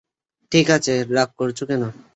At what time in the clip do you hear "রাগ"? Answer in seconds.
1.09-1.29